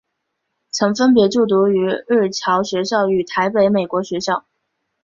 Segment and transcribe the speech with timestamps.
[0.71, 2.01] 曾分别就读日
[2.31, 4.45] 侨学校与台北美国学校。